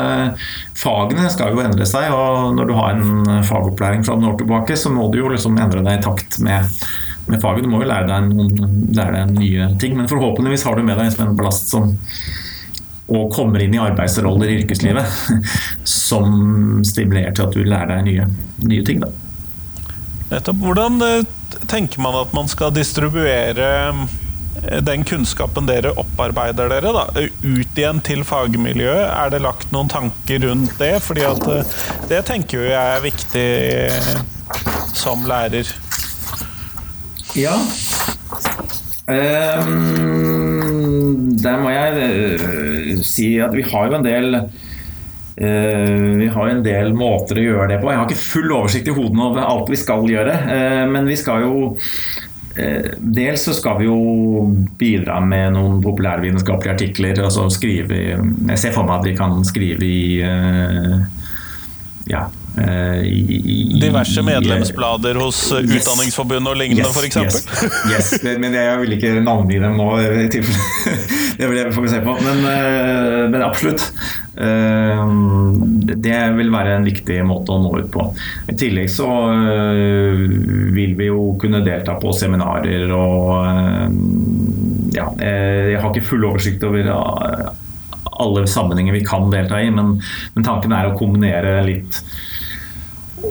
[0.77, 4.79] Fagene skal jo endre seg, og når du har en fagopplæring fra noen år tilbake,
[4.79, 6.73] så må du jo liksom endre deg i takt med,
[7.31, 7.65] med faget.
[7.65, 11.01] Du må jo lære deg, noen, lære deg nye ting, men forhåpentligvis har du med
[11.01, 11.95] deg som en ballast som
[13.07, 15.07] og kommer inn i arbeidsroller i yrkeslivet
[15.87, 18.27] som stimulerer til at du lærer deg nye,
[18.67, 19.05] nye ting.
[19.05, 19.13] Da.
[20.33, 20.63] Nettopp.
[20.63, 21.27] Hvordan eh,
[21.71, 23.69] tenker man at man skal distribuere
[24.87, 27.07] den kunnskapen dere opparbeider dere, da,
[27.43, 29.07] ut igjen til fagmiljøet?
[29.11, 30.97] Er det lagt noen tanker rundt det?
[31.05, 31.75] Fordi at eh,
[32.11, 33.47] det tenker jo jeg er viktig
[33.87, 34.11] eh,
[34.97, 35.67] som lærer.
[37.37, 37.57] Ja.
[39.07, 39.67] Um,
[41.39, 46.95] der må jeg si at vi har jo en del uh, vi har en del
[46.97, 47.91] måter å gjøre det på.
[47.93, 50.35] Jeg har ikke full oversikt i hodet over alt vi skal gjøre.
[50.49, 52.26] Uh, men vi skal jo Eh,
[52.99, 53.99] dels så skal vi jo
[54.79, 57.23] bidra med noen populærvitenskapelige artikler.
[57.25, 58.01] altså skrive,
[58.49, 60.99] Jeg ser for meg at vi kan skrive i eh,
[62.07, 67.17] ja, eh, i, i, Diverse medlemsblader hos yes, Utdanningsforbundet og lignende, yes, f.eks.?
[67.91, 69.91] Yes, yes, men jeg vil ikke navngi dem nå,
[71.37, 72.17] det vil jeg få se på.
[72.25, 72.47] Men,
[73.35, 73.91] men absolutt.
[74.37, 78.05] Det vil være en viktig måte å nå ut på.
[78.53, 80.25] I tillegg så øh,
[80.77, 83.87] vil vi jo kunne delta på seminarer og øh,
[84.97, 86.93] ja, Jeg har ikke full oversikt over
[88.17, 89.97] alle sammenhenger vi kan delta i, men,
[90.35, 92.01] men tanken er å kombinere litt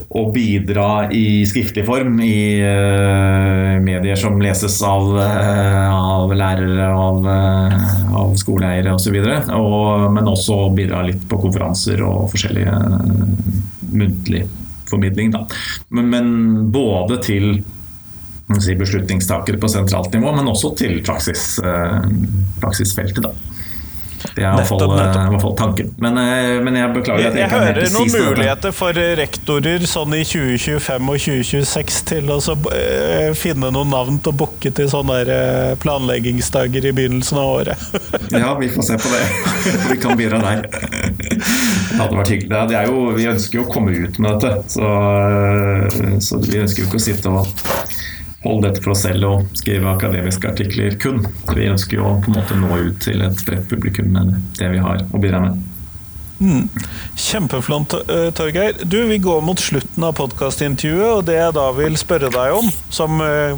[0.09, 7.25] å bidra i skriftlig form i uh, medier som leses av, uh, av lærere, av,
[7.25, 9.17] uh, av skoleeiere osv.
[9.17, 12.75] Men også bidra litt på konferanser og forskjellige
[13.95, 14.45] muntlig
[14.89, 15.33] formidling.
[15.33, 15.45] Da.
[15.89, 16.29] Men, men
[16.71, 17.49] både til
[18.61, 21.55] si, beslutningstakere på sentralt nivå, men også til praksis,
[22.61, 23.25] praksisfeltet.
[23.25, 23.54] Da.
[24.35, 25.91] Det er i hvert fall, tanken.
[26.01, 30.15] Men, eh, men, jeg beklager at jeg, jeg ikke hører noen muligheter for rektorer sånn
[30.17, 35.21] i 2025 og 2026 til å uh, finne noen navn til å booke til sånne
[35.81, 37.87] planleggingsdager i begynnelsen av året.
[38.35, 39.23] ja, vi får se på det.
[39.91, 40.67] vi kan bidra der.
[40.69, 42.63] Det hadde vært hyggelig.
[42.71, 44.91] Det er jo, vi ønsker jo å komme ut med dette, så,
[46.23, 47.74] så vi ønsker jo ikke å sitte og
[48.45, 51.23] holde dette for oss selv og skrive akademiske artikler kun.
[51.51, 54.71] Vi ønsker jo å på en måte nå ut til et bredt publikum med det
[54.73, 55.63] vi har å bidra med.
[56.35, 56.67] Mm.
[57.15, 58.81] Kjempeflott, eh, Torgeir.
[58.83, 62.67] Du, Vi går mot slutten av podkastintervjuet, og det jeg da vil spørre deg om,
[62.91, 63.55] som eh,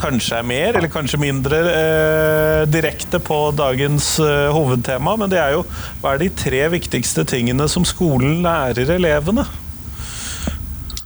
[0.00, 5.56] kanskje er mer eller kanskje mindre eh, direkte på dagens eh, hovedtema, men det er
[5.56, 5.64] jo
[6.02, 9.46] hva er de tre viktigste tingene som skolen lærer elevene?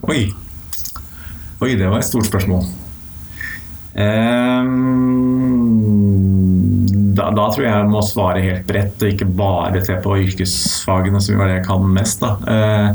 [0.08, 0.30] Oi.
[1.60, 2.64] Oi, det var et stort spørsmål.
[4.00, 5.50] Ehm,
[7.12, 11.20] da, da, tror jeg jeg må svare helt bredt, og ikke bare se på yrkesfagene,
[11.20, 12.24] som var det jeg kan mest.
[12.24, 12.30] Da.
[12.46, 12.88] Uh,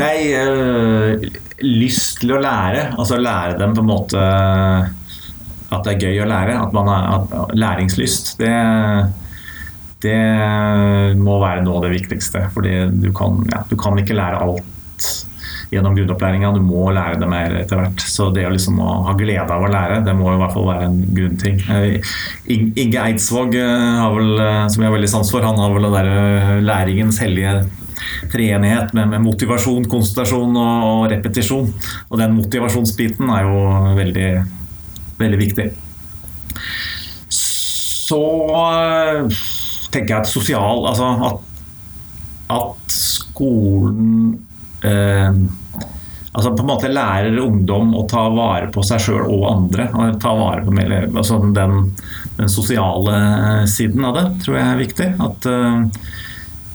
[0.00, 1.28] nei, uh,
[1.66, 2.94] lyst til å lære.
[2.96, 4.24] Altså lære dem på en måte
[5.68, 6.56] at det er gøy å lære.
[6.62, 8.38] At man har at, læringslyst.
[8.40, 8.54] Det,
[10.06, 10.20] det
[11.20, 12.46] må være noe av det viktigste.
[12.56, 14.64] Fordi du kan, ja, du kan ikke lære alt
[15.72, 16.52] gjennom grunnopplæringa.
[16.54, 18.04] Du må lære det mer etter hvert.
[18.04, 20.86] Så det å liksom ha glede av å lære, det må i hvert fall være
[20.88, 21.60] en grunnting.
[21.74, 22.14] Eh,
[22.54, 25.98] Inge Eidsvåg, har vel, eh, som jeg har veldig sans for, han har vel den
[25.98, 27.58] derre læringens hellige
[28.32, 31.70] treenighet med, med, motivasjon, konsentrasjon og, og, repetisjon.
[32.08, 33.62] Og den motivasjonsbiten er jo
[33.98, 34.30] veldig,
[35.20, 35.68] veldig viktig.
[37.38, 38.22] Så
[39.92, 41.40] tenker jeg at sosial Altså at,
[42.56, 44.47] at skolen eh,
[46.38, 49.88] altså på en måte lærer ungdom å ta vare på seg sjøl og andre.
[49.94, 50.76] og ta vare på
[51.18, 51.90] altså den,
[52.38, 55.08] den, sosiale siden av det tror jeg er viktig.
[55.24, 56.06] At, eh,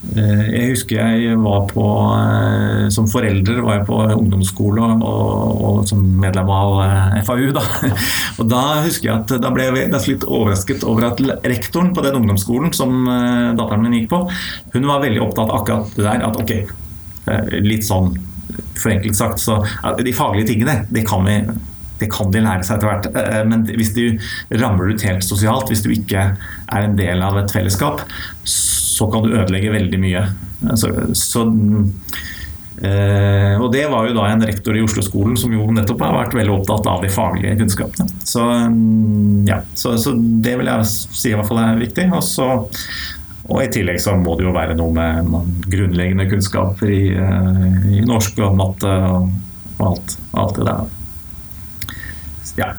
[0.04, 6.04] jeg husker jeg var på eh, Som forelder var jeg på ungdomsskole og, og, som
[6.20, 7.48] medlem av eh, FAU.
[7.56, 7.64] Da.
[8.44, 12.20] Og da husker jeg at da ble jeg litt overrasket over at rektoren på den
[12.20, 14.26] ungdomsskolen som datteren min gikk på,
[14.76, 16.26] hun var veldig opptatt akkurat det der.
[16.28, 16.83] At ok, Eh,
[17.64, 18.14] litt sånn
[18.78, 19.62] forenklet sagt, så
[20.04, 21.38] De faglige tingene, det kan, vi,
[22.02, 23.10] det kan de lære seg etter hvert.
[23.16, 24.04] Eh, men hvis du
[24.62, 28.04] ramler ut helt sosialt, hvis du ikke er en del av et fellesskap,
[28.50, 30.28] så kan du ødelegge veldig mye.
[30.80, 31.48] Så, så
[32.84, 36.36] Eh, og Det var jo da en rektor i Oslo-skolen som jo nettopp har vært
[36.36, 38.10] veldig opptatt av de faglige kunnskapene.
[38.28, 38.44] Så,
[39.48, 42.10] ja, så, så det vil jeg si i hvert fall er viktig.
[42.12, 42.50] Og så
[43.52, 48.04] og I tillegg så må det jo være noe med grunnleggende kunnskaper i, eh, i
[48.08, 49.30] norsk og matte og,
[49.84, 50.92] alt, alt, det der.
[52.62, 52.70] Ja.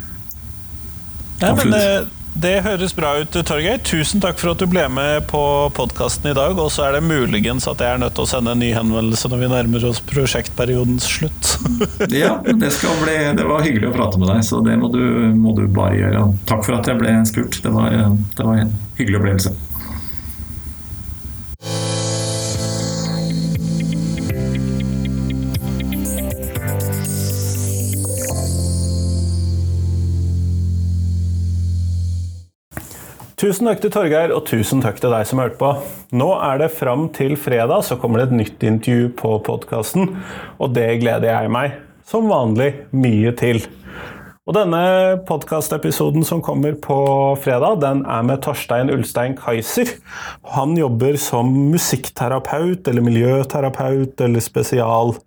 [1.43, 2.07] ja men det, eh,
[2.47, 3.83] det, høres bra ut, Torgeir.
[3.85, 5.43] Tusen takk for at du ble med på
[5.77, 6.57] podkasten i dag.
[6.57, 9.29] Og så er det muligens at jeg er nødt til å sende en ny henvendelse
[9.29, 11.53] når vi nærmer oss prosjektperiodens slutt.
[12.09, 15.05] ja, det, bli, det, var hyggelig å prate med deg, så det må du,
[15.37, 16.25] må du bare gjøre.
[16.49, 17.61] Takk for at jeg ble spurt.
[17.61, 18.01] Det var,
[18.33, 19.57] det var en hyggelig opplevelse.
[33.45, 35.69] Tusen takk til Torgeir, og tusen takk til deg som hørte på.
[36.17, 40.15] Nå er det fram til fredag, så kommer det et nytt intervju på podkasten.
[40.57, 41.75] Og det gleder jeg meg,
[42.09, 43.61] som vanlig, mye til.
[44.49, 44.81] Og denne
[45.29, 46.97] podkastepisoden som kommer på
[47.45, 49.93] fredag, den er med Torstein Ulstein Kaiser.
[50.57, 55.19] Han jobber som musikkterapeut eller miljøterapeut eller spesial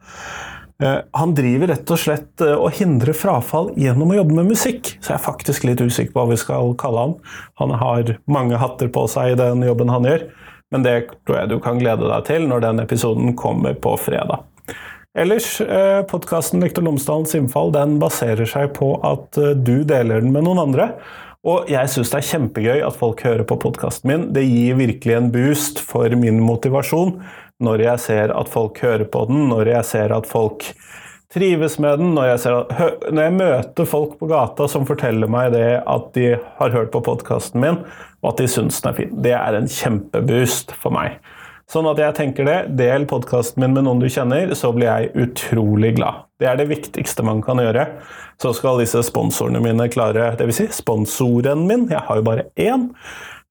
[1.12, 4.94] han driver rett og slett eh, og hindrer frafall gjennom å jobbe med musikk.
[5.02, 7.16] Så jeg er faktisk litt usikker på hva vi skal kalle han.
[7.62, 10.28] Han har mange hatter på seg i den jobben han gjør,
[10.74, 14.46] men det tror jeg du kan glede deg til når den episoden kommer på fredag.
[15.18, 20.46] Ellers, eh, podkasten Lektor Lomsdalens innfall den baserer seg på at du deler den med
[20.46, 20.92] noen andre.
[21.48, 24.24] Og jeg syns det er kjempegøy at folk hører på podkasten min.
[24.36, 27.16] Det gir virkelig en boost for min motivasjon
[27.64, 30.70] når jeg ser at folk hører på den, når jeg ser at folk
[31.34, 35.52] trives med den, når jeg, at, når jeg møter folk på gata som forteller meg
[35.56, 37.82] det at de har hørt på podkasten min,
[38.24, 39.18] og at de syns den er fin.
[39.26, 41.20] Det er en kjempeboost for meg.
[41.68, 42.58] Sånn at jeg tenker det.
[42.80, 46.24] Del podkasten min med noen du kjenner, så blir jeg utrolig glad.
[46.40, 47.90] Det er det viktigste man kan gjøre.
[48.40, 50.62] Så skal disse sponsorene mine klare Dvs.
[50.62, 52.88] Si sponsoren min, jeg har jo bare én,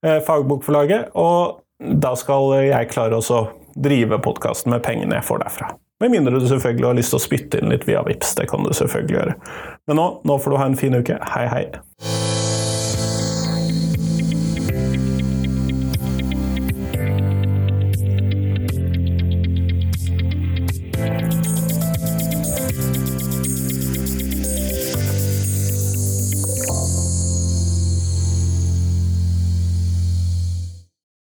[0.01, 3.45] eh, fagbokforlaget, og da skal jeg klare også
[3.77, 5.73] drive podkasten med pengene jeg får derfra.
[6.01, 8.65] Med mindre du selvfølgelig har lyst til å spytte inn litt via Vips, det kan
[8.65, 9.37] du selvfølgelig gjøre.
[9.89, 11.21] Men nå, nå får du ha en fin uke.
[11.33, 12.36] Hei, hei.